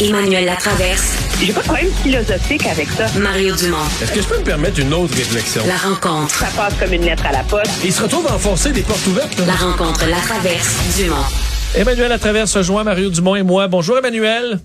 Emmanuel 0.00 0.44
Latraverse. 0.44 1.16
J'ai 1.40 1.52
pas 1.54 1.60
de 1.60 1.64
problème 1.66 1.90
philosophique 2.02 2.66
avec 2.66 2.86
ça. 2.90 3.06
Mario 3.18 3.54
Dumont. 3.56 3.78
Est-ce 4.02 4.12
que 4.12 4.20
je 4.20 4.26
peux 4.26 4.38
me 4.38 4.44
permettre 4.44 4.78
une 4.78 4.92
autre 4.92 5.16
réflexion? 5.16 5.62
La 5.66 5.76
rencontre. 5.76 6.34
Ça 6.34 6.48
passe 6.54 6.74
comme 6.78 6.92
une 6.92 7.04
lettre 7.04 7.24
à 7.24 7.32
la 7.32 7.42
poste. 7.42 7.70
Il 7.82 7.92
se 7.92 8.02
retrouve 8.02 8.26
à 8.26 8.34
enfoncer 8.34 8.72
des 8.72 8.82
portes 8.82 9.06
ouvertes. 9.06 9.38
Là. 9.38 9.46
La 9.46 9.54
rencontre, 9.54 10.06
la 10.06 10.18
traverse, 10.18 10.76
Dumont. 10.98 11.16
Emmanuel 11.74 12.12
à 12.12 12.18
travers 12.18 12.46
se 12.46 12.62
joint 12.62 12.84
Mario 12.84 13.08
Dumont 13.08 13.36
et 13.36 13.42
moi. 13.42 13.68
Bonjour 13.68 13.96
Emmanuel. 13.96 14.60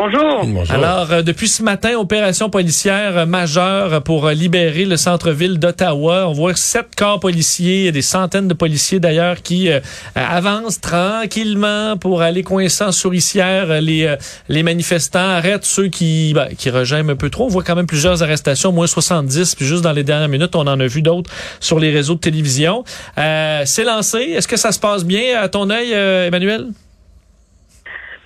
Bonjour. 0.00 0.44
Bonjour. 0.46 0.72
Alors, 0.72 1.10
euh, 1.10 1.22
depuis 1.22 1.48
ce 1.48 1.60
matin, 1.60 1.98
opération 1.98 2.48
policière 2.50 3.18
euh, 3.18 3.26
majeure 3.26 4.00
pour 4.04 4.28
euh, 4.28 4.32
libérer 4.32 4.84
le 4.84 4.96
centre-ville 4.96 5.58
d'Ottawa. 5.58 6.28
On 6.28 6.32
voit 6.32 6.54
sept 6.54 6.94
corps 6.96 7.18
policiers, 7.18 7.90
des 7.90 8.00
centaines 8.00 8.46
de 8.46 8.54
policiers 8.54 9.00
d'ailleurs 9.00 9.42
qui 9.42 9.68
euh, 9.68 9.80
avancent 10.14 10.80
tranquillement 10.80 11.96
pour 11.96 12.22
aller 12.22 12.44
coincer 12.44 12.84
en 12.84 12.92
souricière 12.92 13.72
euh, 13.72 13.80
les, 13.80 14.04
euh, 14.04 14.14
les 14.48 14.62
manifestants, 14.62 15.18
arrêtent 15.18 15.64
ceux 15.64 15.88
qui, 15.88 16.32
ben, 16.32 16.46
qui 16.56 16.70
regèment 16.70 17.10
un 17.10 17.16
peu 17.16 17.28
trop. 17.28 17.46
On 17.46 17.48
voit 17.48 17.64
quand 17.64 17.74
même 17.74 17.88
plusieurs 17.88 18.22
arrestations, 18.22 18.70
moins 18.70 18.86
70, 18.86 19.56
puis 19.56 19.66
juste 19.66 19.82
dans 19.82 19.92
les 19.92 20.04
dernières 20.04 20.28
minutes, 20.28 20.54
on 20.54 20.68
en 20.68 20.78
a 20.78 20.86
vu 20.86 21.02
d'autres 21.02 21.30
sur 21.58 21.80
les 21.80 21.90
réseaux 21.90 22.14
de 22.14 22.20
télévision. 22.20 22.84
Euh, 23.18 23.62
C'est 23.66 23.84
lancé. 23.84 24.18
Est-ce 24.18 24.46
que 24.46 24.56
ça 24.56 24.70
se 24.70 24.78
passe 24.78 25.04
bien 25.04 25.40
à 25.40 25.48
ton 25.48 25.68
œil, 25.70 25.92
euh, 25.92 26.28
Emmanuel? 26.28 26.68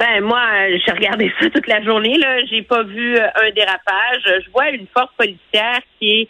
Ben 0.03 0.21
moi, 0.21 0.43
euh, 0.53 0.79
j'ai 0.85 0.91
regardé 0.91 1.33
ça 1.39 1.49
toute 1.49 1.69
la 1.69 1.81
journée. 1.81 2.19
Là, 2.19 2.45
j'ai 2.47 2.63
pas 2.63 2.83
vu 2.83 3.15
euh, 3.15 3.29
un 3.37 3.53
dérapage. 3.53 4.43
Je 4.45 4.51
vois 4.51 4.71
une 4.71 4.89
force 4.89 5.15
policière 5.17 5.79
qui 6.01 6.23
est, 6.23 6.29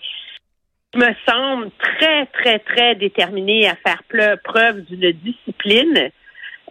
me 0.95 1.11
semble 1.27 1.71
très, 1.79 2.27
très, 2.27 2.59
très 2.59 2.97
déterminée 2.97 3.67
à 3.67 3.75
faire 3.77 4.03
preuve 4.45 4.83
d'une 4.83 5.13
discipline 5.13 6.11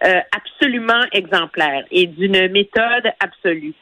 euh, 0.03 0.19
absolument 0.31 1.03
exemplaire 1.11 1.85
et 1.89 2.05
d'une 2.05 2.49
méthode 2.49 3.11
absolue. 3.19 3.73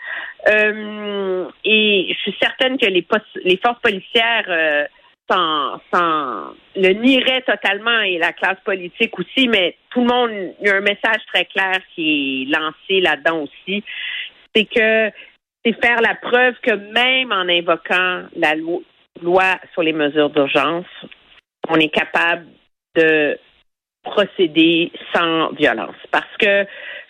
Et 0.48 2.16
je 2.16 2.20
suis 2.22 2.38
certaine 2.42 2.78
que 2.78 2.86
les, 2.86 3.06
les 3.44 3.58
forces 3.58 3.81
policières 3.81 4.88
s'en- 5.30 6.54
le 6.76 6.90
nieraient 6.94 7.42
totalement 7.42 8.00
et 8.02 8.18
la 8.18 8.34
classe 8.34 8.60
politique 8.66 9.18
aussi, 9.20 9.48
mais 9.48 9.76
tout 9.92 10.02
le 10.02 10.08
monde, 10.08 10.32
il 10.60 10.68
y 10.68 10.70
a 10.70 10.76
un 10.76 10.82
message 10.82 11.22
très 11.34 11.46
clair 11.46 11.80
qui 11.96 12.44
est 12.48 12.58
lancé 12.58 13.02
là-dedans 13.02 13.44
aussi, 13.44 13.84
c'est 14.56 14.66
que 14.66 15.12
c'est 15.66 15.82
faire 15.84 16.02
la 16.02 16.16
preuve 16.16 16.56
que 16.62 16.72
même 16.72 17.32
en 17.32 17.48
invoquant 17.50 18.24
la 18.36 18.56
lo- 18.56 18.84
loi 19.22 19.60
sur 19.74 19.84
les 19.84 19.94
mesures 19.94 20.30
d'urgence, 20.30 20.86
on 21.68 21.76
est 21.76 21.90
capable 21.94 22.46
de 22.96 23.38
procéder 24.04 24.92
sans 25.14 25.50
violence. 25.52 25.96
Parce 26.12 26.36
que 26.40 26.66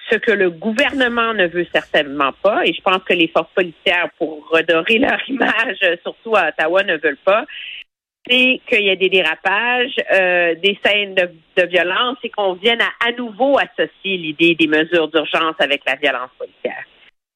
ce 0.10 0.18
que 0.18 0.32
le 0.32 0.50
gouvernement 0.50 1.34
ne 1.36 1.46
veut 1.48 1.68
certainement 1.72 2.32
pas, 2.42 2.66
et 2.66 2.74
je 2.74 2.82
pense 2.82 3.04
que 3.04 3.14
les 3.14 3.28
forces 3.28 3.52
policières, 3.54 4.10
pour 4.18 4.50
redorer 4.50 4.98
leur 4.98 5.20
image, 5.30 5.78
surtout 6.02 6.36
à 6.36 6.50
Ottawa, 6.50 6.84
ne 6.84 6.98
veulent 6.98 7.18
pas, 7.24 7.46
qu'il 8.28 8.82
y 8.82 8.90
ait 8.90 8.96
des 8.96 9.10
dérapages, 9.10 9.96
euh, 10.14 10.56
des 10.56 10.78
scènes 10.86 11.16
de, 11.16 11.30
de 11.58 11.68
violence 11.68 12.18
et 12.24 12.30
qu'on 12.30 12.54
vienne 12.54 12.82
à, 12.82 13.08
à 13.08 13.12
nouveau 13.14 13.58
associer 13.58 14.18
l'idée 14.18 14.56
des 14.56 14.68
mesures 14.68 15.08
d'urgence 15.08 15.56
avec 15.60 15.82
la 15.86 15.96
violence 15.96 16.30
policière. 16.38 16.84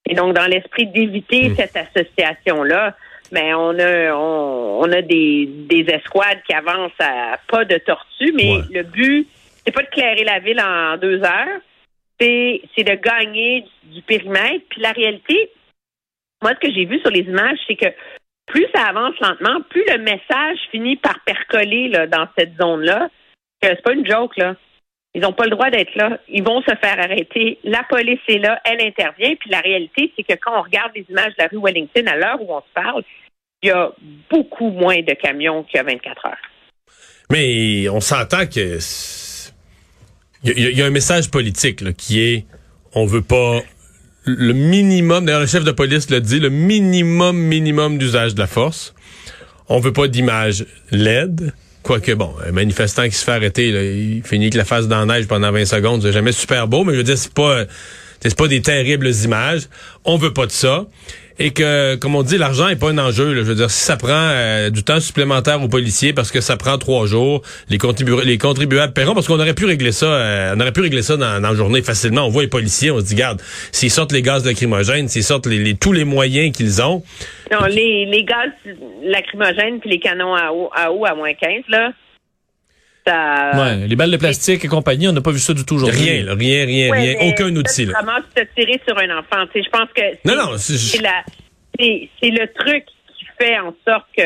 Et 0.10 0.14
donc, 0.16 0.34
dans 0.34 0.46
l'esprit 0.46 0.86
d'éviter 0.88 1.56
cette 1.56 1.76
association-là, 1.78 2.96
mais 3.32 3.54
on 3.54 3.80
a 3.80 4.14
on, 4.14 4.82
on 4.82 4.92
a 4.92 5.02
des, 5.02 5.48
des 5.48 5.86
escouades 5.90 6.42
qui 6.46 6.54
avancent 6.54 6.92
à 7.00 7.40
pas 7.48 7.66
de 7.66 7.78
tortue, 7.78 8.34
mais 8.36 8.58
Ouais. 8.58 8.64
le 8.72 8.84
but, 8.84 9.28
c'est 9.66 9.72
pas 9.74 9.82
de 9.82 9.88
clairer 9.88 10.24
la 10.26 10.40
ville 10.40 10.60
en 10.62 10.98
deux 10.98 11.24
heures, 11.24 11.60
c'est 12.20 12.62
c'est 12.76 12.84
de 12.84 12.96
gagner 12.96 13.62
du, 13.84 13.96
du 13.96 14.02
périmètre. 14.02 14.66
Puis 14.70 14.82
la 14.82 14.92
réalité, 14.92 15.50
moi, 16.44 16.52
ce 16.54 16.68
que 16.68 16.74
j'ai 16.74 16.86
vu 16.86 17.00
sur 17.00 17.10
les 17.10 17.22
images, 17.22 17.58
c'est 17.66 17.76
que 17.78 17.88
plus 18.46 18.66
ça 18.74 18.84
avance 18.84 19.16
lentement, 19.20 19.62
plus 19.70 19.84
le 19.88 20.00
message 20.00 20.58
finit 20.72 20.98
par 20.98 21.20
percoler 21.26 21.88
là, 21.90 22.08
dans 22.08 22.28
cette 22.38 22.56
zone-là. 22.60 23.10
C'est 23.62 23.82
pas 23.82 23.94
une 23.94 24.06
joke, 24.06 24.36
là. 24.38 24.56
Ils 25.16 25.22
n'ont 25.22 25.32
pas 25.32 25.46
le 25.46 25.52
droit 25.52 25.70
d'être 25.70 25.96
là. 25.96 26.20
Ils 26.28 26.44
vont 26.44 26.62
se 26.62 26.76
faire 26.76 27.00
arrêter. 27.00 27.60
La 27.64 27.84
police 27.84 28.20
est 28.28 28.40
là, 28.40 28.60
elle 28.66 28.82
intervient. 28.82 29.36
Puis 29.36 29.50
la 29.50 29.60
réalité, 29.60 30.12
c'est 30.16 30.24
que 30.24 30.34
quand 30.34 30.60
on 30.60 30.64
regarde 30.64 30.92
les 30.96 31.06
images 31.10 31.34
de 31.38 31.44
la 31.44 31.48
rue 31.48 31.60
Wellington 31.64 32.06
à 32.08 32.16
l'heure 32.16 32.42
où 32.42 32.54
on 32.54 32.62
se 32.62 32.74
parle, 32.74 33.04
il 33.62 33.70
y 33.70 33.72
a 33.72 33.92
beaucoup 34.30 34.70
moins 34.70 35.02
de 35.02 35.14
camions 35.14 35.64
qu'il 35.64 35.78
y 35.78 35.80
a 35.80 35.84
24 35.84 36.26
heures. 36.26 36.38
Mais 37.30 37.88
on 37.90 38.00
s'entend 38.00 38.46
que 38.48 38.80
il 40.44 40.60
y, 40.60 40.78
y 40.78 40.82
a 40.82 40.86
un 40.86 40.90
message 40.90 41.32
politique 41.32 41.82
là, 41.82 41.94
qui 41.94 42.22
est 42.22 42.46
on 42.96 43.06
veut 43.06 43.22
pas 43.22 43.62
le 44.26 44.54
minimum. 44.54 45.26
D'ailleurs, 45.26 45.42
le 45.42 45.48
chef 45.48 45.64
de 45.64 45.72
police 45.72 46.10
l'a 46.10 46.20
dit, 46.20 46.40
le 46.40 46.50
minimum 46.50 47.38
minimum 47.38 47.98
d'usage 47.98 48.36
de 48.36 48.40
la 48.40 48.48
force. 48.48 48.94
On 49.70 49.80
veut 49.80 49.94
pas 49.94 50.08
d'image 50.08 50.66
laide. 50.92 51.54
Quoique, 51.84 52.14
bon, 52.14 52.34
un 52.46 52.52
manifestant 52.52 53.04
qui 53.06 53.16
se 53.16 53.26
fait 53.26 53.32
arrêter, 53.32 53.68
il 53.68 54.24
finit 54.24 54.46
avec 54.46 54.56
la 54.56 54.66
face 54.66 54.88
dans 54.88 55.06
la 55.06 55.18
neige 55.18 55.28
pendant 55.28 55.52
20 55.52 55.66
secondes. 55.66 56.02
C'est 56.02 56.14
jamais 56.14 56.32
super 56.32 56.68
beau, 56.68 56.86
mais 56.86 56.94
je 56.94 56.98
veux 56.98 57.04
dire, 57.04 57.18
c'est 57.18 57.34
pas, 57.34 57.66
c'est 58.22 58.36
pas 58.36 58.48
des 58.48 58.62
terribles 58.62 59.10
images. 59.10 59.64
On 60.06 60.18
veut 60.18 60.32
pas 60.32 60.46
de 60.46 60.52
ça. 60.52 60.86
Et 61.40 61.52
que, 61.52 61.96
comme 61.96 62.16
on 62.16 62.22
dit, 62.22 62.38
l'argent 62.38 62.68
est 62.68 62.76
pas 62.76 62.90
un 62.92 62.98
enjeu. 63.00 63.34
là. 63.34 63.42
Je 63.42 63.48
veux 63.48 63.56
dire, 63.56 63.72
si 63.72 63.84
ça 63.84 63.98
prend 63.98 64.10
euh, 64.14 64.70
du 64.70 64.84
temps 64.84 65.00
supplémentaire 65.00 65.62
aux 65.64 65.68
policiers 65.68 66.14
parce 66.14 66.32
que 66.32 66.42
ça 66.42 66.58
prend 66.58 66.78
trois 66.78 67.08
jours, 67.08 67.42
les, 67.70 67.78
contribu- 67.80 68.24
les 68.24 68.38
contribuables 68.38 68.94
paieront 68.94 69.16
parce 69.16 69.28
qu'on 69.28 69.40
aurait 69.40 69.56
pu 69.56 69.66
régler 69.66 69.92
ça, 69.92 70.06
euh, 70.06 70.54
on 70.56 70.60
aurait 70.60 70.72
pu 70.72 70.82
régler 70.82 71.02
ça 71.02 71.18
dans, 71.18 71.42
dans 71.42 71.50
la 71.50 71.56
journée 71.56 71.82
facilement. 71.82 72.26
On 72.26 72.30
voit 72.30 72.44
les 72.44 72.48
policiers, 72.50 72.92
on 72.92 73.00
se 73.00 73.06
dit, 73.06 73.16
garde, 73.16 73.42
s'ils 73.72 73.90
sortent 73.90 74.12
les 74.12 74.22
gaz 74.22 74.46
lacrymogènes, 74.46 75.08
s'ils 75.08 75.24
sortent 75.24 75.48
les, 75.48 75.58
les- 75.58 75.74
tous 75.76 75.92
les 75.92 76.04
moyens 76.06 76.56
qu'ils 76.56 76.82
ont, 76.84 77.04
Non, 77.52 77.66
les, 77.68 78.06
les 78.06 78.24
gaz 78.24 78.50
lacrymogènes 79.04 79.80
puis 79.80 79.90
les 79.90 80.00
canons 80.00 80.36
à 80.36 80.52
eau 80.52 80.70
à, 80.76 80.92
eau 80.92 81.06
à 81.06 81.16
moins 81.16 81.34
15, 81.34 81.50
là, 81.70 81.92
ça... 83.06 83.52
Ouais, 83.56 83.88
les 83.88 83.96
balles 83.96 84.12
de 84.12 84.18
plastique 84.18 84.64
et 84.64 84.68
compagnie, 84.68 85.08
on 85.08 85.12
n'a 85.14 85.22
pas 85.22 85.32
vu 85.32 85.40
ça 85.40 85.54
du 85.54 85.66
tout 85.66 85.76
aujourd'hui. 85.76 86.00
rien, 86.10 86.24
là, 86.24 86.34
rien, 86.36 86.66
rien, 86.66 86.92
Ouais, 86.92 87.16
rien, 87.16 87.30
aucun 87.30 87.56
outil. 87.56 87.86
tu 87.86 87.92
Là. 87.92 88.00
ramasses 88.00 88.24
te 88.36 88.42
tirer 88.56 88.80
sur 88.88 88.98
un 88.98 89.18
enfant. 89.18 89.46
Tu 89.54 89.60
sais, 89.62 89.64
je 89.66 89.70
pense 89.70 89.90
que 89.96 90.02
c'est, 90.02 90.26
Non, 90.26 90.36
non, 90.36 90.58
c'est- 90.58 91.00
c'est 92.22 92.30
le 92.30 92.54
truc 92.54 92.86
qui 93.18 93.26
fait 93.40 93.58
en 93.60 93.74
sorte 93.88 94.06
que 94.18 94.24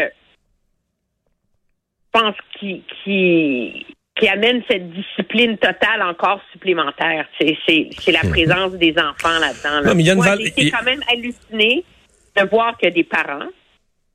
je 2.13 2.19
pense 2.19 2.35
qui 2.59 2.83
qui 3.03 3.85
qui 4.19 4.27
amène 4.27 4.63
cette 4.67 4.89
discipline 4.91 5.57
totale 5.59 6.01
encore 6.01 6.41
supplémentaire. 6.51 7.27
C'est 7.39 7.55
c'est 7.67 7.89
c'est 7.99 8.11
la 8.11 8.21
présence 8.21 8.73
des 8.73 8.95
enfants 8.97 9.37
là-dedans. 9.39 9.75
là. 9.75 9.81
Mhm. 9.81 9.87
Non, 9.87 9.95
mais 9.95 10.03
il 10.03 10.07
y 10.07 10.09
a 10.09 10.13
une 10.13 10.17
Moi, 10.17 10.25
val- 10.27 10.39
j'ai 10.41 10.47
été 10.47 10.61
il- 10.63 10.71
quand 10.71 10.83
même 10.83 11.01
halluciné 11.11 11.83
de 12.35 12.43
voir 12.49 12.77
que 12.77 12.87
des 12.89 13.03
parents. 13.03 13.45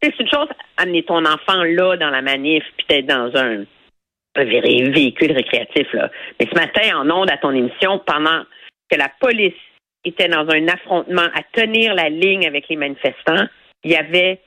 tu 0.00 0.08
sais, 0.08 0.14
C'est 0.16 0.24
une 0.24 0.30
chose 0.30 0.48
amener 0.76 1.04
ton 1.04 1.24
enfant 1.24 1.62
là 1.62 1.96
dans 1.96 2.10
la 2.10 2.22
manif 2.22 2.64
puis 2.76 2.86
d'être 2.88 3.06
dans 3.06 3.30
un 3.36 3.64
véhicule 4.37 5.32
récréatif. 5.32 5.93
Là. 5.93 6.10
Mais 6.41 6.47
ce 6.50 6.54
matin, 6.54 6.97
en 6.97 7.10
ondes 7.10 7.31
à 7.31 7.37
ton 7.37 7.50
émission, 7.50 8.00
pendant 8.06 8.43
que 8.91 8.98
la 8.98 9.10
police 9.20 9.53
était 10.04 10.28
dans 10.28 10.48
un 10.48 10.69
affrontement 10.69 11.28
à 11.34 11.43
tenir 11.53 11.94
la 11.94 12.09
ligne 12.09 12.47
avec 12.47 12.69
les 12.69 12.76
manifestants, 12.76 13.47
il 13.84 13.93
y 13.93 13.97
avait 13.97 14.41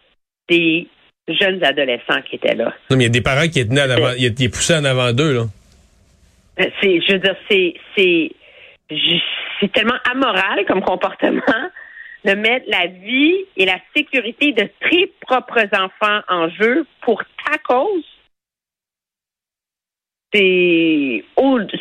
des 0.50 0.88
jeunes 1.28 1.64
adolescents 1.64 2.22
qui 2.30 2.36
étaient 2.36 2.56
là. 2.56 2.74
Non, 2.90 2.98
mais 2.98 3.06
il 3.06 3.08
y 3.08 3.10
a 3.10 3.10
des 3.10 3.22
parents 3.22 3.48
qui 3.48 3.60
étaient 3.60 3.74
en 3.74 3.90
avant, 3.90 4.12
il 4.18 4.26
est 4.26 4.50
poussé 4.54 4.76
en 4.76 4.86
avant 4.86 5.12
d'eux, 5.14 5.34
là. 5.34 5.46
Euh, 6.60 6.66
C'est, 6.82 7.02
je 7.02 7.14
veux 7.14 7.20
dire, 7.20 7.36
c'est, 7.50 7.74
c'est, 7.98 8.32
c'est 9.60 9.72
tellement 9.72 9.98
amoral 10.10 10.66
comme 10.68 10.82
comportement 10.82 11.42
de 12.24 12.34
mettre 12.34 12.66
la 12.68 12.88
vie 12.88 13.46
et 13.56 13.66
la 13.66 13.78
sécurité 13.96 14.52
de 14.52 14.68
tes 14.90 15.12
propres 15.22 15.66
enfants 15.74 16.22
en 16.28 16.50
jeu 16.50 16.86
pour 17.02 17.22
ta 17.46 17.58
cause. 17.60 18.06
C'est, 20.34 21.24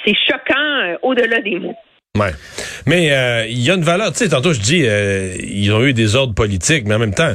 c'est 0.05 0.15
choquant 0.29 0.55
euh, 0.85 0.97
au-delà 1.03 1.41
des 1.41 1.59
mots. 1.59 1.77
Ouais. 2.17 2.31
Mais 2.87 3.11
euh, 3.13 3.47
il 3.49 3.61
y 3.61 3.71
a 3.71 3.75
une 3.75 3.83
valeur, 3.83 4.13
tu 4.13 4.19
sais, 4.19 4.29
tantôt 4.29 4.53
je 4.53 4.61
dis, 4.61 4.85
euh, 4.87 5.35
ils 5.43 5.73
ont 5.73 5.83
eu 5.85 5.93
des 5.93 6.15
ordres 6.15 6.35
politiques, 6.35 6.85
mais 6.87 6.95
en 6.95 7.01
même 7.01 7.15
temps, 7.15 7.33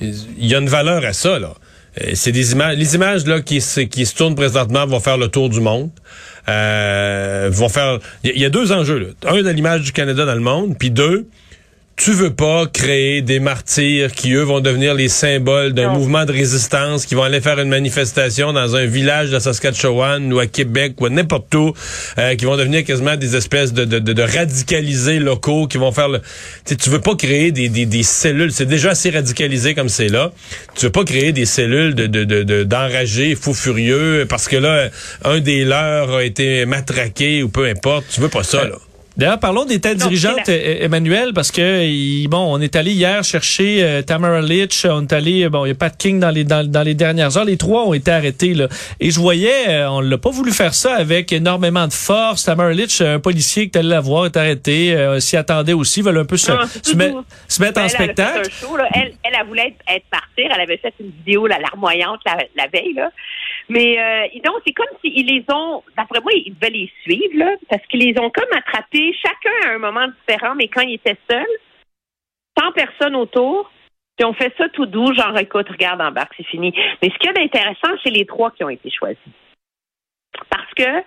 il 0.00 0.46
y 0.46 0.54
a 0.54 0.58
une 0.58 0.68
valeur 0.70 1.04
à 1.04 1.12
ça, 1.12 1.38
là. 1.38 1.52
Euh, 2.00 2.12
C'est 2.14 2.32
des 2.32 2.52
images, 2.52 2.76
les 2.78 2.94
images 2.94 3.26
là 3.26 3.42
qui 3.42 3.60
se, 3.60 3.80
qui 3.80 4.06
se 4.06 4.16
tournent 4.16 4.34
présentement 4.34 4.86
vont 4.86 5.00
faire 5.00 5.18
le 5.18 5.28
tour 5.28 5.50
du 5.50 5.60
monde. 5.60 5.90
Euh, 6.48 7.50
vont 7.52 7.68
faire, 7.68 7.98
il 8.24 8.34
y, 8.34 8.40
y 8.40 8.44
a 8.46 8.50
deux 8.50 8.72
enjeux. 8.72 8.98
Là. 8.98 9.30
Un 9.30 9.42
de 9.42 9.50
l'image 9.50 9.82
du 9.82 9.92
Canada 9.92 10.24
dans 10.24 10.34
le 10.34 10.40
monde, 10.40 10.76
puis 10.78 10.90
deux, 10.90 11.26
tu 11.96 12.12
veux 12.12 12.32
pas 12.34 12.66
créer 12.66 13.22
des 13.22 13.38
martyrs 13.38 14.12
qui, 14.12 14.32
eux, 14.32 14.42
vont 14.42 14.60
devenir 14.60 14.94
les 14.94 15.08
symboles 15.08 15.72
d'un 15.72 15.88
mouvement 15.92 16.24
de 16.24 16.32
résistance, 16.32 17.06
qui 17.06 17.14
vont 17.14 17.22
aller 17.22 17.40
faire 17.40 17.58
une 17.60 17.68
manifestation 17.68 18.52
dans 18.52 18.74
un 18.76 18.86
village 18.86 19.30
de 19.30 19.38
Saskatchewan 19.38 20.32
ou 20.32 20.38
à 20.40 20.46
Québec 20.46 20.94
ou 21.00 21.06
à 21.06 21.10
n'importe 21.10 21.54
où, 21.54 21.74
euh, 22.18 22.34
qui 22.34 22.44
vont 22.44 22.56
devenir 22.56 22.84
quasiment 22.84 23.16
des 23.16 23.36
espèces 23.36 23.72
de, 23.72 23.84
de, 23.84 23.98
de, 23.98 24.12
de 24.12 24.22
radicalisés 24.22 25.18
locaux, 25.18 25.66
qui 25.66 25.78
vont 25.78 25.92
faire 25.92 26.08
le... 26.08 26.18
Tu 26.20 26.24
sais, 26.66 26.76
tu 26.76 26.90
veux 26.90 27.00
pas 27.00 27.14
créer 27.14 27.52
des, 27.52 27.68
des, 27.68 27.86
des 27.86 28.02
cellules, 28.02 28.52
c'est 28.52 28.66
déjà 28.66 28.90
assez 28.90 29.10
radicalisé 29.10 29.74
comme 29.74 29.88
c'est 29.88 30.08
là. 30.08 30.32
Tu 30.74 30.86
veux 30.86 30.92
pas 30.92 31.04
créer 31.04 31.32
des 31.32 31.46
cellules 31.46 31.94
de 31.94 32.06
de, 32.06 32.24
de, 32.24 32.42
de- 32.42 32.64
d'enragés, 32.64 33.34
fous 33.36 33.54
furieux, 33.54 34.26
parce 34.28 34.48
que 34.48 34.56
là, 34.56 34.88
un 35.24 35.40
des 35.40 35.64
leurs 35.64 36.14
a 36.16 36.24
été 36.24 36.66
matraqué 36.66 37.42
ou 37.42 37.48
peu 37.48 37.66
importe. 37.68 38.06
Tu 38.12 38.20
veux 38.20 38.28
pas 38.28 38.42
ça, 38.42 38.64
là. 38.64 38.76
D'ailleurs, 39.16 39.38
parlons 39.38 39.64
des 39.66 39.78
têtes 39.80 39.98
dirigeantes, 39.98 40.48
E- 40.48 40.82
Emmanuel, 40.84 41.32
parce 41.34 41.50
que 41.50 42.26
bon, 42.28 42.38
on 42.54 42.60
est 42.60 42.74
allé 42.76 42.92
hier 42.92 43.22
chercher 43.22 43.82
euh, 43.84 44.02
Tamara 44.02 44.40
Litch, 44.40 44.86
on 44.86 45.02
est 45.02 45.12
allé, 45.12 45.48
bon, 45.50 45.64
il 45.66 45.68
n'y 45.68 45.72
a 45.72 45.74
pas 45.74 45.90
de 45.90 45.96
King 45.96 46.18
dans 46.18 46.30
les 46.30 46.44
dans, 46.44 46.66
dans 46.66 46.82
les 46.82 46.94
dernières 46.94 47.36
heures, 47.36 47.44
les 47.44 47.58
trois 47.58 47.84
ont 47.86 47.92
été 47.92 48.10
arrêtés 48.10 48.54
là. 48.54 48.68
Et 49.00 49.10
je 49.10 49.20
voyais, 49.20 49.68
euh, 49.68 49.90
on 49.90 50.00
l'a 50.00 50.16
pas 50.18 50.30
voulu 50.30 50.50
faire 50.50 50.72
ça 50.74 50.94
avec 50.94 51.30
énormément 51.32 51.86
de 51.86 51.92
force. 51.92 52.44
Tamara 52.44 52.72
Litch, 52.72 53.00
un 53.02 53.20
policier 53.20 53.66
que 53.66 53.72
tu 53.72 53.78
allais 53.80 53.88
la 53.90 54.00
voir, 54.00 54.26
est 54.26 54.36
arrêté, 54.36 54.94
euh, 54.94 55.20
s'y 55.20 55.36
attendait 55.36 55.74
aussi, 55.74 56.00
veulent 56.00 56.18
un 56.18 56.24
peu 56.24 56.36
se, 56.38 56.50
Non, 56.50 56.58
mettre- 56.96 57.12
doux. 57.12 57.24
se 57.48 57.60
mettre 57.60 57.74
Ben, 57.74 57.80
en 57.82 57.84
elle, 57.84 57.90
fait 57.90 58.04
spectacle. 58.04 58.50
show. 58.50 58.76
Elle, 58.94 59.12
elle, 59.24 59.32
elle 59.40 59.46
voulait 59.46 59.68
être, 59.68 59.94
être 59.94 60.06
partir. 60.10 60.50
Elle 60.54 60.60
avait 60.60 60.78
fait 60.78 60.94
une 61.00 61.10
vidéo 61.10 61.46
là, 61.46 61.58
larmoyante 61.60 62.20
la, 62.24 62.38
la 62.56 62.66
veille. 62.72 62.94
Là. 62.94 63.10
Mais 63.68 63.98
euh, 63.98 64.40
donc, 64.44 64.56
c'est 64.66 64.72
comme 64.72 64.86
s'ils 65.00 65.26
les 65.26 65.44
ont, 65.52 65.82
d'après 65.96 66.20
moi, 66.20 66.32
ils 66.34 66.54
devaient 66.54 66.70
les 66.70 66.92
suivre, 67.02 67.36
là, 67.36 67.56
parce 67.68 67.84
qu'ils 67.86 68.00
les 68.00 68.18
ont 68.20 68.30
comme 68.30 68.52
attrapés, 68.56 69.14
chacun 69.14 69.70
à 69.70 69.74
un 69.74 69.78
moment 69.78 70.06
différent, 70.08 70.54
mais 70.54 70.68
quand 70.68 70.82
ils 70.82 70.94
étaient 70.94 71.18
seuls, 71.30 71.46
sans 72.58 72.72
personne 72.72 73.16
autour, 73.16 73.70
puis 74.16 74.26
on 74.26 74.34
fait 74.34 74.52
ça 74.58 74.68
tout 74.68 74.86
doux, 74.86 75.14
genre 75.14 75.36
écoute, 75.38 75.68
regarde, 75.68 76.00
embarque, 76.00 76.34
c'est 76.36 76.46
fini. 76.46 76.72
Mais 77.02 77.08
ce 77.08 77.18
qu'il 77.18 77.26
y 77.26 77.30
a 77.30 77.32
d'intéressant, 77.32 77.96
c'est 78.02 78.10
les 78.10 78.26
trois 78.26 78.50
qui 78.50 78.64
ont 78.64 78.68
été 78.68 78.90
choisis. 78.90 79.18
Parce 80.50 80.72
que 80.74 81.04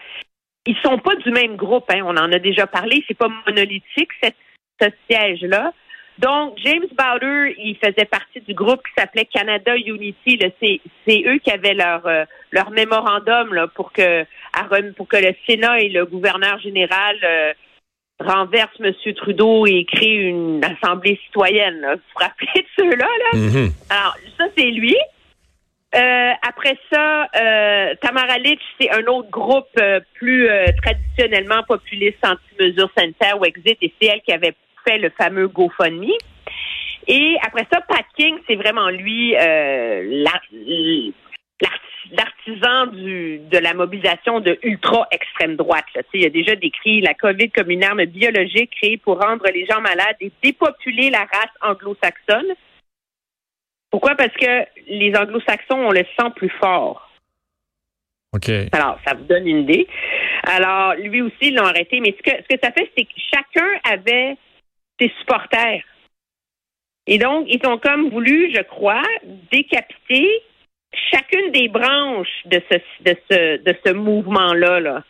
ils 0.67 0.77
sont 0.77 0.97
pas 0.97 1.15
du 1.15 1.29
même 1.31 1.55
groupe, 1.55 1.85
hein. 1.89 2.01
on 2.03 2.17
en 2.17 2.31
a 2.31 2.39
déjà 2.39 2.65
parlé, 2.65 3.03
c'est 3.07 3.17
pas 3.17 3.29
monolithique, 3.47 4.09
cette, 4.21 4.35
ce 4.81 4.89
siège-là. 5.09 5.71
Donc, 6.19 6.57
James 6.63 6.87
Bowder, 6.97 7.55
il 7.57 7.75
faisait 7.75 8.05
partie 8.05 8.39
du 8.41 8.53
groupe 8.53 8.81
qui 8.83 8.93
s'appelait 8.97 9.25
Canada 9.25 9.75
Unity. 9.75 10.39
C'est, 10.61 11.23
eux 11.27 11.37
qui 11.39 11.51
avaient 11.51 11.73
leur, 11.73 12.05
euh, 12.07 12.23
leur 12.51 12.71
mémorandum 12.71 13.53
là, 13.53 13.67
pour 13.67 13.91
que 13.91 14.21
à 14.53 14.63
pour 14.95 15.07
que 15.07 15.17
le 15.17 15.33
Sénat 15.45 15.81
et 15.81 15.89
le 15.89 16.05
gouverneur 16.05 16.57
général 16.59 17.17
euh, 17.23 17.53
renversent 18.19 18.79
M. 18.79 18.93
Trudeau 19.15 19.65
et 19.65 19.85
créent 19.85 20.29
une 20.29 20.63
assemblée 20.63 21.19
citoyenne. 21.25 21.81
Là. 21.81 21.95
Vous 21.95 22.01
vous 22.13 22.23
rappelez 22.23 22.61
de 22.61 22.67
ceux-là? 22.77 23.07
Là? 23.07 23.39
Mhm. 23.39 23.71
Alors, 23.89 24.15
ça, 24.37 24.45
c'est 24.57 24.71
lui. 24.71 24.95
Euh, 25.95 26.31
après 26.41 26.77
ça, 26.91 27.23
euh, 27.23 27.95
Tamara 28.01 28.37
Litch, 28.37 28.61
c'est 28.79 28.91
un 28.91 29.05
autre 29.05 29.29
groupe 29.29 29.67
euh, 29.79 30.01
plus 30.15 30.49
euh, 30.49 30.65
traditionnellement 30.83 31.63
populiste 31.63 32.17
anti-mesures 32.25 32.91
sanitaires 32.97 33.39
ou 33.39 33.45
exit, 33.45 33.77
et 33.81 33.93
c'est 34.01 34.07
elle 34.07 34.21
qui 34.21 34.33
avait 34.33 34.55
fait 34.87 34.97
le 34.97 35.09
fameux 35.11 35.47
GoFundMe. 35.47 36.11
Et 37.07 37.37
après 37.45 37.65
ça, 37.71 37.81
Pat 37.81 38.05
King, 38.17 38.35
c'est 38.47 38.55
vraiment 38.55 38.89
lui 38.89 39.35
euh, 39.35 40.23
l'ar- 40.23 40.41
l'ar- 41.61 41.79
l'artisan 42.11 42.87
du 42.87 43.39
de 43.39 43.57
la 43.57 43.73
mobilisation 43.73 44.39
de 44.39 44.57
ultra 44.63 45.07
extrême 45.11 45.55
droite. 45.55 45.85
Là. 45.95 46.01
Il 46.13 46.25
a 46.25 46.29
déjà 46.29 46.55
décrit 46.55 47.01
la 47.01 47.13
COVID 47.13 47.51
comme 47.51 47.69
une 47.69 47.83
arme 47.83 48.05
biologique 48.05 48.71
créée 48.71 48.97
pour 48.97 49.19
rendre 49.21 49.45
les 49.53 49.65
gens 49.65 49.81
malades 49.81 50.15
et 50.19 50.31
dépopuler 50.43 51.09
la 51.09 51.19
race 51.19 51.55
anglo-saxonne. 51.61 52.53
Pourquoi? 53.91 54.15
Parce 54.15 54.33
que 54.33 54.65
les 54.87 55.15
anglo-saxons, 55.15 55.85
on 55.87 55.91
le 55.91 56.05
sent 56.17 56.31
plus 56.35 56.51
fort. 56.59 57.11
OK. 58.33 58.49
Alors, 58.73 58.99
ça 59.05 59.13
vous 59.13 59.23
donne 59.23 59.47
une 59.47 59.59
idée. 59.59 59.87
Alors, 60.43 60.95
lui 60.95 61.21
aussi, 61.21 61.35
ils 61.41 61.55
l'ont 61.55 61.65
arrêté. 61.65 62.01
Mais 62.01 62.15
ce 62.17 62.21
que, 62.21 62.35
ce 62.35 62.55
que 62.55 62.59
ça 62.61 62.71
fait, 62.71 62.91
c'est 62.97 63.05
que 63.05 63.13
chacun 63.33 63.67
avait 63.83 64.35
ses 64.99 65.11
supporters. 65.19 65.83
Et 67.07 67.17
donc, 67.17 67.45
ils 67.47 67.65
ont 67.67 67.77
comme 67.77 68.09
voulu, 68.09 68.51
je 68.55 68.61
crois, 68.61 69.03
décapiter 69.51 70.27
chacune 71.11 71.51
des 71.51 71.67
branches 71.67 72.27
de 72.45 72.61
ce, 72.71 72.77
de 73.03 73.15
ce, 73.29 73.57
de 73.63 73.75
ce 73.85 73.93
mouvement-là. 73.93 74.79
Là. 74.79 75.03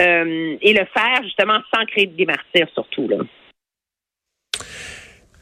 Euh, 0.00 0.56
et 0.60 0.72
le 0.72 0.84
faire, 0.86 1.22
justement, 1.22 1.60
sans 1.72 1.84
créer 1.86 2.06
des 2.06 2.26
martyrs, 2.26 2.68
surtout. 2.74 3.08
Là. 3.08 3.18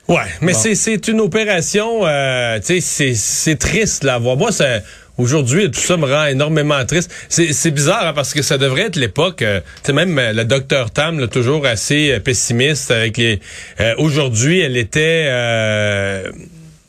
Ouais, 0.08 0.26
mais 0.42 0.52
Bon. 0.52 0.58
c'est 0.58 0.74
c'est 0.74 1.06
une 1.06 1.20
opération, 1.20 2.04
euh, 2.04 2.58
tu 2.58 2.64
sais, 2.64 2.80
c'est 2.80 3.14
c'est 3.14 3.56
triste 3.56 4.02
là 4.02 4.18
voir. 4.18 4.36
Moi, 4.36 4.50
ça, 4.50 4.80
aujourd'hui, 5.20 5.70
tout 5.70 5.80
ça 5.80 5.96
me 5.96 6.06
rend 6.06 6.26
énormément 6.26 6.84
triste. 6.84 7.10
C'est 7.28 7.70
bizarre 7.70 8.06
hein, 8.08 8.12
parce 8.14 8.32
que 8.34 8.42
ça 8.42 8.58
devrait 8.58 8.82
être 8.82 8.96
l'époque. 8.96 9.42
euh, 9.42 9.60
même 9.92 10.18
euh, 10.18 10.32
le 10.32 10.44
docteur 10.44 10.90
Tam, 10.90 11.18
là, 11.20 11.26
toujours 11.28 11.66
assez 11.66 12.12
euh, 12.12 12.20
pessimiste 12.20 12.90
avec 12.90 13.16
les. 13.16 13.40
euh, 13.80 13.94
aujourd'hui, 13.98 14.60
elle 14.60 14.76
était. 14.76 15.26
Euh, 15.28 16.30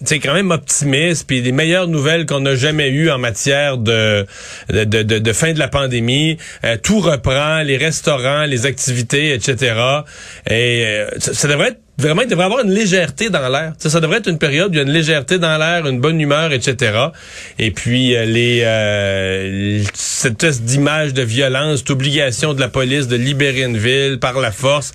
c'est 0.04 0.18
quand 0.20 0.34
même 0.34 0.50
optimiste, 0.50 1.28
puis 1.28 1.42
les 1.42 1.52
meilleures 1.52 1.88
nouvelles 1.88 2.26
qu'on 2.26 2.44
a 2.48 2.56
jamais 2.56 2.90
eues 2.90 3.12
en 3.12 3.20
matière 3.20 3.78
de 3.78 4.26
de, 4.70 4.84
de, 4.84 5.04
de- 5.20 5.34
fin 5.34 5.54
de 5.54 5.60
la 5.60 5.68
pandémie. 5.68 6.38
Euh, 6.64 6.76
tout 6.82 7.00
reprend, 7.02 7.62
les 7.62 7.78
restaurants, 7.78 8.46
les 8.46 8.66
activités, 8.66 9.34
etc. 9.34 9.76
Et 10.50 10.84
euh, 10.88 11.10
ça, 11.20 11.34
ça 11.36 11.48
devrait 11.48 11.68
être 11.70 11.82
vraiment, 12.02 12.22
il 12.24 12.28
devrait 12.28 12.46
avoir 12.46 12.66
une 12.66 12.72
légèreté 12.72 13.30
dans 13.30 13.48
l'air. 13.48 13.74
Ça 13.78 14.00
devrait 14.00 14.18
être 14.18 14.30
une 14.30 14.40
période 14.40 14.72
où 14.72 14.74
il 14.74 14.78
y 14.78 14.80
a 14.80 14.84
une 14.84 14.92
légèreté 14.92 15.38
dans 15.38 15.58
l'air, 15.58 15.88
une 15.88 16.00
bonne 16.00 16.20
humeur, 16.20 16.52
etc. 16.52 17.08
Et 17.60 17.72
puis 17.72 18.16
euh, 18.16 18.26
les 18.26 18.62
euh, 18.64 19.82
cette 19.94 20.46
d'image 20.64 21.14
de 21.14 21.22
violence, 21.22 21.80
cette 21.80 21.92
obligation 21.92 22.54
de 22.54 22.60
la 22.60 22.68
police 22.68 23.08
de 23.08 23.16
libérer 23.16 23.64
une 23.64 23.78
ville 23.78 24.18
par 24.20 24.40
la 24.40 24.52
force, 24.52 24.94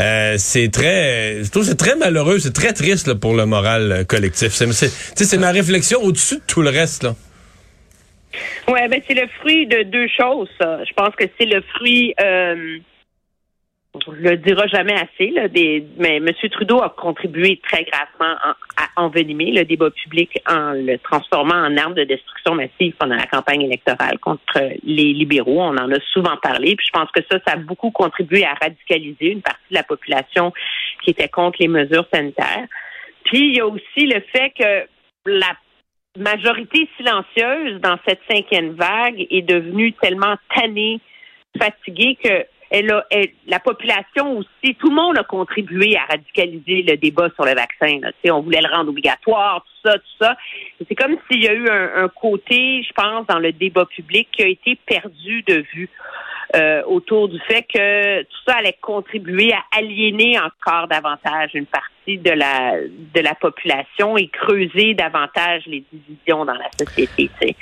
euh, 0.00 0.34
c'est 0.38 0.70
très, 0.70 1.42
je 1.42 1.50
trouve 1.50 1.64
c'est 1.64 1.76
très 1.76 1.96
malheureux, 1.96 2.38
c'est 2.38 2.52
très 2.52 2.72
triste 2.72 3.06
là, 3.06 3.14
pour 3.14 3.34
le 3.34 3.46
moral 3.46 3.92
euh, 3.92 4.04
collectif. 4.04 4.52
C'est, 4.52 5.38
ma 5.38 5.50
réflexion 5.50 6.00
au-dessus 6.02 6.36
de 6.36 6.42
tout 6.46 6.62
le 6.62 6.70
reste 6.70 7.02
là. 7.02 7.14
Oui, 8.68 8.80
ben 8.90 9.00
c'est 9.06 9.14
le 9.14 9.28
fruit 9.40 9.66
de 9.66 9.82
deux 9.84 10.08
choses, 10.08 10.48
ça. 10.60 10.84
Je 10.84 10.92
pense 10.92 11.14
que 11.14 11.24
c'est 11.38 11.46
le 11.46 11.62
fruit, 11.74 12.14
euh, 12.20 12.78
on 14.06 14.12
le 14.12 14.36
dira 14.36 14.66
jamais 14.66 14.94
assez, 14.94 15.30
là, 15.30 15.48
des, 15.48 15.84
mais 15.98 16.16
M. 16.16 16.28
Trudeau 16.50 16.82
a 16.82 16.90
contribué 16.90 17.60
très 17.66 17.84
gravement 17.84 18.36
en- 18.44 18.54
à 18.76 19.02
envenimer 19.02 19.52
le 19.52 19.64
débat 19.64 19.90
public 19.90 20.40
en 20.48 20.72
le 20.72 20.98
transformant 20.98 21.54
en 21.54 21.76
arme 21.76 21.94
de 21.94 22.04
destruction 22.04 22.54
massive 22.54 22.94
pendant 22.98 23.16
la 23.16 23.26
campagne 23.26 23.62
électorale 23.62 24.18
contre 24.18 24.60
les 24.82 25.12
libéraux. 25.12 25.60
On 25.62 25.76
en 25.76 25.90
a 25.90 26.00
souvent 26.12 26.36
parlé, 26.42 26.76
puis 26.76 26.86
je 26.86 26.98
pense 26.98 27.10
que 27.10 27.20
ça, 27.30 27.38
ça 27.46 27.54
a 27.54 27.56
beaucoup 27.56 27.90
contribué 27.90 28.44
à 28.44 28.54
radicaliser 28.54 29.32
une 29.32 29.42
partie 29.42 29.68
de 29.70 29.74
la 29.76 29.82
population 29.82 30.52
qui 31.02 31.10
était 31.10 31.28
contre 31.28 31.58
les 31.60 31.68
mesures 31.68 32.06
sanitaires. 32.12 32.66
Puis 33.24 33.38
il 33.38 33.56
y 33.56 33.60
a 33.60 33.66
aussi 33.66 34.06
le 34.06 34.20
fait 34.32 34.50
que 34.50 34.86
la 35.26 35.56
majorité 36.18 36.88
silencieuse 36.96 37.80
dans 37.80 37.98
cette 38.06 38.20
cinquième 38.30 38.70
vague 38.72 39.26
est 39.30 39.42
devenue 39.42 39.92
tellement 39.94 40.36
tannée, 40.54 41.00
fatiguée 41.58 42.16
que 42.22 42.46
elle 42.70 42.90
a, 42.90 43.04
la 43.46 43.60
population 43.60 44.38
aussi, 44.38 44.74
tout 44.78 44.88
le 44.88 44.94
monde 44.94 45.18
a 45.18 45.24
contribué 45.24 45.96
à 45.96 46.04
radicaliser 46.06 46.82
le 46.82 46.96
débat 46.96 47.28
sur 47.34 47.44
le 47.44 47.54
vaccin. 47.54 48.00
là. 48.00 48.10
On 48.32 48.42
voulait 48.42 48.60
le 48.60 48.74
rendre 48.74 48.90
obligatoire, 48.90 49.64
tout 49.64 49.90
ça, 49.90 49.98
tout 49.98 50.24
ça. 50.24 50.36
C'est 50.88 50.94
comme 50.94 51.16
s'il 51.30 51.44
y 51.44 51.48
a 51.48 51.54
eu 51.54 51.68
un, 51.68 52.08
côté, 52.08 52.82
je 52.82 52.92
pense, 52.92 53.26
dans 53.26 53.38
le 53.38 53.52
débat 53.52 53.86
public 53.86 54.28
qui 54.32 54.42
a 54.42 54.48
été 54.48 54.76
perdu 54.86 55.42
de 55.42 55.64
vue 55.72 55.88
euh, 56.54 56.82
autour 56.86 57.28
du 57.28 57.38
fait 57.40 57.62
que 57.62 58.22
tout 58.22 58.38
ça 58.46 58.56
allait 58.56 58.78
contribuer 58.80 59.52
à 59.52 59.78
aliéner 59.78 60.38
encore 60.38 60.86
davantage 60.86 61.50
une 61.54 61.66
partie 61.66 62.18
de 62.18 62.30
la 62.30 62.78
de 62.78 63.20
la 63.20 63.34
population 63.34 64.16
et 64.16 64.28
creuser 64.28 64.94
davantage 64.94 65.64
les 65.66 65.84
divisions 65.92 66.44
dans 66.44 66.54
la 66.54 66.70
société. 66.78 67.28
tu 67.40 67.48
sais. 67.48 67.56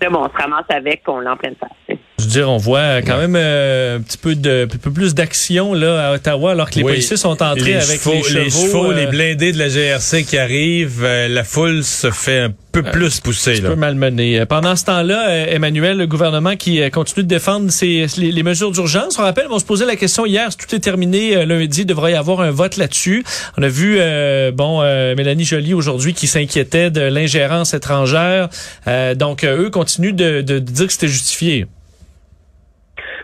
Là, 0.00 0.10
bon, 0.10 0.20
on 0.20 0.28
se 0.28 0.36
ramasse 0.40 0.66
avec, 0.68 1.02
on 1.08 1.18
l'a 1.18 1.32
en 1.32 1.36
pleine 1.36 1.56
face. 1.56 1.97
Je 2.18 2.24
veux 2.24 2.30
dire, 2.30 2.50
on 2.50 2.56
voit 2.56 3.00
quand 3.02 3.16
même 3.16 3.36
euh, 3.36 3.98
un 3.98 4.00
petit 4.00 4.18
peu 4.18 4.34
de 4.34 4.64
un 4.72 4.76
peu 4.76 4.90
plus 4.90 5.14
d'action 5.14 5.72
là 5.72 6.08
à 6.08 6.14
Ottawa 6.14 6.50
alors 6.50 6.68
que 6.68 6.74
les 6.76 6.82
Oui. 6.82 6.92
policiers 6.92 7.16
sont 7.16 7.40
entrés 7.42 7.74
les 7.74 7.76
avec 7.76 8.00
chevaux, 8.00 8.14
les 8.34 8.50
chevaux, 8.50 8.92
les 8.92 9.06
euh, 9.06 9.10
blindés 9.10 9.52
de 9.52 9.58
la 9.58 9.68
GRC 9.68 10.24
qui 10.24 10.36
arrivent, 10.36 11.02
euh, 11.04 11.28
la 11.28 11.44
foule 11.44 11.84
se 11.84 12.10
fait 12.10 12.40
un 12.40 12.52
peu 12.72 12.82
plus 12.82 13.20
pousser 13.20 13.58
un 13.60 13.62
là. 13.62 13.70
peu. 13.74 14.20
Euh, 14.20 14.46
Pendant 14.46 14.74
ce 14.74 14.84
temps-là, 14.86 15.28
euh, 15.30 15.46
Emmanuel, 15.48 15.96
le 15.96 16.06
gouvernement 16.08 16.56
qui 16.56 16.80
euh, 16.82 16.90
continue 16.90 17.22
de 17.22 17.28
défendre 17.28 17.70
ses, 17.70 18.06
les, 18.18 18.32
les 18.32 18.42
mesures 18.42 18.72
d'urgence. 18.72 19.16
On 19.18 19.22
rappelle, 19.22 19.46
on 19.50 19.58
se 19.60 19.64
posait 19.64 19.86
la 19.86 19.96
question 19.96 20.26
hier, 20.26 20.50
si 20.50 20.58
tout 20.58 20.74
est 20.74 20.80
terminé 20.80 21.36
euh, 21.36 21.46
lundi, 21.46 21.82
il 21.82 21.86
devrait 21.86 22.12
y 22.12 22.16
avoir 22.16 22.40
un 22.40 22.50
vote 22.50 22.76
là-dessus. 22.78 23.24
On 23.56 23.62
a 23.62 23.68
vu, 23.68 23.96
euh, 24.00 24.50
bon, 24.50 24.80
euh, 24.82 25.14
Mélanie 25.14 25.44
Joly 25.44 25.72
aujourd'hui 25.72 26.14
qui 26.14 26.26
s'inquiétait 26.26 26.90
de 26.90 27.00
l'ingérence 27.00 27.74
étrangère. 27.74 28.48
Euh, 28.88 29.14
donc, 29.14 29.44
euh, 29.44 29.62
eux 29.66 29.70
continuent 29.70 30.14
de, 30.14 30.40
de- 30.42 30.58
de 30.58 30.58
dire 30.58 30.86
que 30.88 30.92
c'était 30.92 31.08
justifié. 31.08 31.66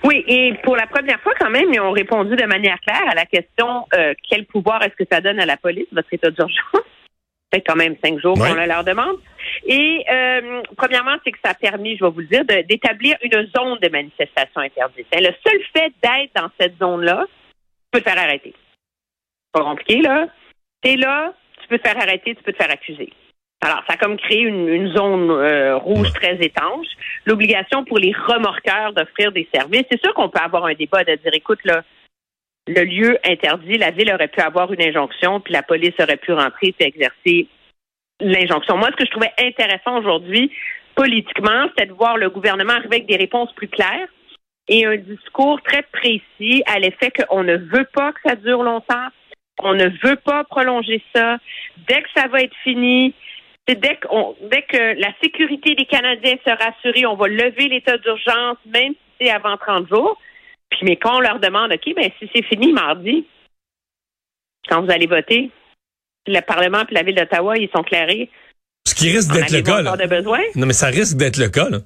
Oui, 0.05 0.23
et 0.29 0.55
pour 0.63 0.77
la 0.77 0.87
première 0.87 1.21
fois 1.21 1.33
quand 1.39 1.51
même, 1.51 1.73
ils 1.73 1.81
ont 1.81 1.91
répondu 1.91 2.37
de 2.37 2.45
manière 2.45 2.79
claire 2.81 3.09
à 3.09 3.15
la 3.15 3.25
question 3.25 3.87
euh, 3.95 4.13
quel 4.29 4.45
pouvoir 4.45 4.83
est-ce 4.83 4.95
que 5.03 5.09
ça 5.11 5.23
donne 5.23 5.41
à 5.41 5.47
la 5.47 5.57
police, 5.57 5.87
votre 5.93 6.13
état 6.13 6.31
d'urgence? 6.31 6.61
Fait 7.53 7.63
quand 7.63 7.77
même 7.77 7.97
cinq 8.05 8.19
jours 8.21 8.35
qu'on 8.35 8.53
le 8.53 8.67
leur 8.67 8.85
demande. 8.85 9.17
Et 9.65 10.05
euh, 10.11 10.63
premièrement, 10.77 11.17
c'est 11.25 11.31
que 11.31 11.39
ça 11.43 11.53
a 11.53 11.55
permis, 11.55 11.97
je 11.97 12.05
vais 12.05 12.11
vous 12.11 12.21
le 12.21 12.27
dire, 12.27 12.45
d'établir 12.45 13.17
une 13.23 13.47
zone 13.57 13.79
de 13.81 13.89
manifestation 13.89 14.61
interdite. 14.61 15.07
Le 15.13 15.31
seul 15.47 15.61
fait 15.73 15.93
d'être 16.03 16.33
dans 16.35 16.51
cette 16.59 16.77
zone-là, 16.79 17.27
tu 17.29 17.91
peux 17.93 18.01
te 18.01 18.11
faire 18.11 18.19
arrêter. 18.19 18.55
Pas 19.53 19.61
compliqué, 19.61 20.03
là. 20.03 20.27
T'es 20.83 20.97
là, 20.97 21.33
tu 21.63 21.69
peux 21.69 21.79
te 21.79 21.89
faire 21.89 21.97
arrêter, 21.97 22.35
tu 22.35 22.43
peux 22.43 22.53
te 22.53 22.61
faire 22.61 22.73
accuser. 22.73 23.13
Alors, 23.65 23.83
ça 23.87 23.95
a 23.95 23.97
comme 23.97 24.19
créé 24.19 24.41
une, 24.41 24.69
une 24.69 24.95
zone 24.95 25.31
euh, 25.31 25.79
rouge 25.79 26.13
très 26.13 26.37
étanche. 26.45 26.87
L'obligation 27.25 27.83
pour 27.87 27.99
les 27.99 28.13
remorqueurs 28.13 28.93
d'offrir 28.93 29.33
des 29.33 29.49
services. 29.55 29.85
C'est 29.91 30.03
sûr 30.05 30.13
qu'on 30.13 30.29
peut 30.29 30.43
avoir 30.43 30.67
un 30.67 30.75
débat 30.75 31.03
de 31.03 31.15
dire, 31.15 31.33
écoute, 31.33 31.61
là, 31.65 31.83
le 32.67 32.85
lieu 32.85 33.19
interdit, 33.27 33.79
la 33.79 33.91
ville 33.91 34.13
aurait 34.13 34.29
pu 34.29 34.41
avoir 34.43 34.71
une 34.71 34.83
injonction, 34.83 35.41
puis 35.41 35.55
la 35.55 35.63
police 35.63 35.95
aurait 35.99 36.19
pu 36.19 36.33
rentrer 36.33 36.75
et 36.79 36.85
exercer 36.85 37.49
l'injonction. 38.21 38.77
Moi, 38.77 38.91
ce 38.91 38.97
que 38.97 39.07
je 39.07 39.11
trouvais 39.11 39.33
intéressant 39.39 39.99
aujourd'hui, 39.99 40.51
politiquement, 40.95 41.67
c'était 41.71 41.87
de 41.87 41.95
voir 41.95 42.19
le 42.19 42.29
gouvernement 42.29 42.75
arriver 42.75 42.97
avec 42.97 43.07
des 43.07 43.17
réponses 43.17 43.53
plus 43.55 43.69
claires 43.69 44.09
et 44.69 44.85
un 44.85 44.97
discours 44.97 45.61
très 45.63 45.83
précis 45.83 46.63
à 46.67 46.79
l'effet 46.79 47.11
qu'on 47.11 47.45
ne 47.45 47.57
veut 47.57 47.89
pas 47.95 48.13
que 48.13 48.21
ça 48.27 48.37
dure 48.37 48.63
longtemps, 48.63 49.09
on 49.63 49.75
ne 49.75 49.89
veut 50.03 50.17
pas 50.17 50.45
prolonger 50.45 51.03
ça. 51.15 51.39
Dès 51.89 52.03
que 52.03 52.09
ça 52.15 52.29
va 52.29 52.41
être 52.41 52.57
fini, 52.63 53.15
dès, 53.67 53.77
dès 53.77 54.63
que 54.63 55.01
la 55.01 55.13
sécurité 55.23 55.75
des 55.75 55.87
Canadiens 55.87 56.37
sera 56.45 56.71
assurée, 56.71 57.07
on 57.07 57.17
va 57.17 57.29
lever 57.29 57.69
l'état 57.69 57.97
d'urgence, 57.99 58.59
même 58.67 58.93
si 58.93 59.27
c'est 59.27 59.31
avant 59.31 59.57
30 59.57 59.89
jours. 59.89 60.19
Puis, 60.71 60.81
mais 60.83 60.97
quand 60.97 61.17
on 61.17 61.21
leur 61.21 61.41
demande, 61.41 61.73
OK, 61.73 61.95
ben 61.95 62.11
si 62.19 62.31
c'est 62.35 62.45
fini 62.45 62.73
mardi, 62.73 63.27
quand 64.69 64.83
vous 64.83 64.91
allez 64.91 65.07
voter, 65.07 65.51
le 66.27 66.41
Parlement 66.41 66.85
et 66.91 66.95
la 66.95 67.03
Ville 67.03 67.15
d'Ottawa, 67.15 67.57
ils 67.57 67.71
sont 67.75 67.83
clairés. 67.83 68.31
Ce 68.87 68.95
qui 68.95 69.11
risque 69.11 69.33
d'être 69.33 69.53
le 69.53 69.63
cas. 69.63 69.83
Là. 69.83 69.97
De 69.97 70.07
besoin? 70.07 70.41
Non, 70.57 70.67
mais 70.67 70.73
ça 70.73 70.89
risque 70.89 71.17
d'être 71.17 71.39
le 71.39 71.49
cas. 71.49 71.69
Là. 71.69 71.79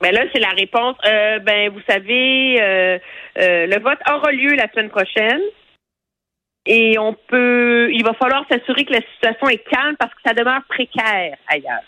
Ben 0.00 0.12
là, 0.12 0.24
c'est 0.32 0.40
la 0.40 0.50
réponse. 0.50 0.96
Euh, 1.06 1.38
ben, 1.40 1.70
vous 1.70 1.80
savez, 1.88 2.60
euh, 2.60 2.98
euh, 3.38 3.66
le 3.66 3.80
vote 3.80 3.98
aura 4.10 4.32
lieu 4.32 4.54
la 4.54 4.70
semaine 4.72 4.88
prochaine. 4.88 5.40
Et 6.72 6.96
on 7.00 7.14
peut, 7.14 7.90
il 7.92 8.04
va 8.04 8.14
falloir 8.14 8.44
s'assurer 8.48 8.84
que 8.84 8.92
la 8.92 9.00
situation 9.00 9.48
est 9.48 9.68
calme 9.68 9.96
parce 9.98 10.14
que 10.14 10.20
ça 10.24 10.32
demeure 10.32 10.62
précaire 10.68 11.36
ailleurs. 11.48 11.82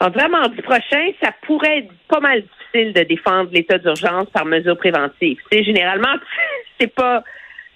Donc, 0.00 0.14
vraiment, 0.14 0.46
du 0.46 0.62
prochain, 0.62 1.10
ça 1.20 1.32
pourrait 1.44 1.78
être 1.78 1.92
pas 2.06 2.20
mal 2.20 2.42
difficile 2.42 2.92
de 2.92 3.02
défendre 3.02 3.50
l'état 3.52 3.78
d'urgence 3.78 4.28
par 4.32 4.44
mesure 4.44 4.76
préventive. 4.76 5.38
C'est 5.50 5.64
généralement, 5.64 6.14
c'est 6.80 6.94
pas, 6.94 7.24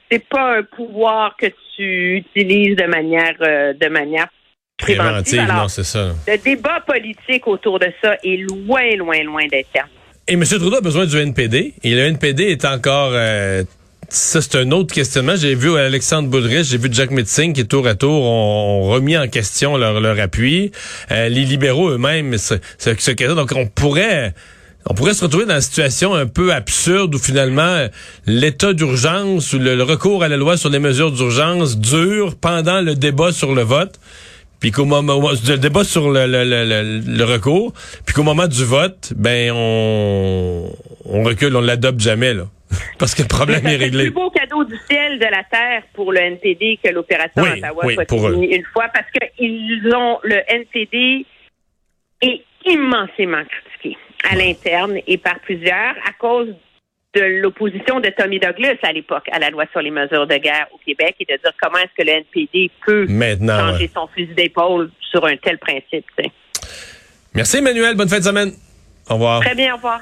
c'est 0.09 0.25
pas 0.25 0.59
un 0.59 0.63
pouvoir 0.63 1.37
que 1.37 1.47
tu 1.75 2.19
utilises 2.19 2.77
de 2.77 2.87
manière, 2.87 3.37
de 3.41 3.89
manière 3.89 4.29
préventive. 4.79 5.43
non, 5.49 5.67
c'est 5.67 5.83
ça. 5.83 6.13
Le 6.29 6.37
débat 6.37 6.81
politique 6.87 7.49
autour 7.49 7.81
de 7.81 7.93
ça 8.01 8.15
est 8.23 8.37
loin, 8.49 8.89
loin, 8.97 9.21
loin 9.25 9.47
d'être 9.49 9.73
terminé. 9.73 9.97
Et 10.29 10.35
M. 10.35 10.45
Trudeau 10.45 10.77
a 10.77 10.81
besoin 10.81 11.07
du 11.07 11.17
NPD. 11.17 11.75
Et 11.83 11.95
le 11.97 12.03
NPD 12.03 12.45
est 12.45 12.65
encore 12.65 13.11
euh, 13.15 13.65
ça, 14.11 14.43
c'est 14.43 14.57
un 14.57 14.71
autre 14.73 14.93
questionnement. 14.93 15.37
J'ai 15.37 15.55
vu 15.55 15.77
Alexandre 15.77 16.29
Boudrich, 16.29 16.65
j'ai 16.65 16.79
vu 16.79 16.89
Jack 16.91 17.11
Metzing 17.11 17.53
qui, 17.53 17.67
tour 17.67 17.87
à 17.87 17.95
tour, 17.95 18.25
ont, 18.25 18.91
remis 18.91 19.17
en 19.17 19.29
question 19.29 19.77
leur, 19.77 20.01
leur 20.01 20.19
appui. 20.19 20.73
Euh, 21.11 21.29
les 21.29 21.45
libéraux 21.45 21.91
eux-mêmes 21.91 22.37
se, 22.37 22.55
se, 22.79 23.35
Donc, 23.35 23.53
on 23.55 23.67
pourrait... 23.67 24.35
On 24.87 24.95
pourrait 24.95 25.13
se 25.13 25.23
retrouver 25.25 25.45
dans 25.45 25.57
une 25.57 25.61
situation 25.61 26.15
un 26.15 26.25
peu 26.25 26.55
absurde 26.55 27.15
où 27.15 27.19
finalement 27.19 27.87
l'état 28.27 28.73
d'urgence 28.73 29.53
ou 29.53 29.59
le, 29.59 29.83
recours 29.83 30.23
à 30.23 30.29
la 30.29 30.39
loi 30.39 30.57
sur 30.57 30.71
les 30.71 30.79
mesures 30.79 31.13
d'urgence 31.13 31.77
dure 31.77 32.35
pendant 32.35 32.81
le 32.81 32.95
débat 32.95 33.31
sur 33.31 33.55
le 33.55 33.61
vote 33.61 34.01
puis 34.59 34.71
qu'au 34.71 34.87
moment 34.87 35.21
le 35.31 35.57
débat 35.59 35.85
sur 35.85 36.11
le, 36.11 36.27
le, 36.27 36.45
le, 36.45 36.99
le 36.99 37.25
recours, 37.25 37.75
puis 38.07 38.15
qu'au 38.15 38.23
moment 38.23 38.47
du 38.47 38.65
vote, 38.65 39.13
ben 39.17 39.53
on, 39.55 40.71
on 41.05 41.23
recule, 41.25 41.55
on 41.57 41.61
l'adopte 41.61 42.01
jamais 42.01 42.33
là. 42.33 42.47
Parce 42.99 43.15
que 43.15 43.23
le 43.23 43.29
problème 43.29 43.67
est 43.67 43.77
réglé. 43.77 43.91
C'est 43.91 44.05
le 44.05 44.11
plus 44.11 44.21
beau 44.21 44.31
cadeau 44.31 44.65
du 44.65 44.77
ciel 44.89 45.19
de 45.19 45.25
la 45.25 45.45
terre 45.45 45.83
pour 45.95 46.13
le 46.13 46.21
NPD 46.21 46.79
que 46.83 46.91
l'opération 46.91 47.43
Ottawa 47.43 47.83
soit 47.95 48.09
finie 48.09 48.55
une 48.55 48.65
fois 48.73 48.87
parce 48.93 49.07
qu'ils 49.11 49.91
ont 49.95 50.19
le 50.23 50.41
NPD 50.49 51.27
est 52.23 52.43
immensément 52.67 53.43
critiqué 53.45 53.97
à 54.31 54.37
l'interne 54.37 54.99
et 55.07 55.19
par 55.19 55.41
plusieurs 55.41 55.95
à 56.07 56.13
cause 56.19 56.55
de 57.15 57.41
l'opposition 57.41 57.99
de 57.99 58.09
Tommy 58.11 58.39
Douglas 58.39 58.77
à 58.83 58.93
l'époque 58.93 59.29
à 59.33 59.39
la 59.39 59.51
loi 59.51 59.65
sur 59.73 59.81
les 59.81 59.91
mesures 59.91 60.27
de 60.27 60.37
guerre 60.37 60.69
au 60.73 60.79
Québec 60.79 61.17
et 61.19 61.25
de 61.25 61.41
dire 61.43 61.53
comment 61.61 61.79
est-ce 61.79 61.95
que 61.97 62.07
le 62.07 62.19
NPD 62.19 62.71
peut 62.87 63.07
changer 63.09 63.91
son 63.93 64.07
fusil 64.09 64.35
d'épaule 64.35 64.91
sur 65.11 65.25
un 65.25 65.37
tel 65.37 65.59
principe. 65.59 66.07
Merci 67.35 67.59
Emmanuel, 67.59 67.97
bonne 67.97 68.09
fin 68.09 68.19
de 68.19 68.25
semaine. 68.25 68.53
Au 69.09 69.15
revoir. 69.15 69.41
Très 69.41 69.55
bien, 69.55 69.73
au 69.73 69.77
revoir. 69.77 70.01